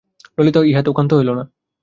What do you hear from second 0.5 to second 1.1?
ইহাতেও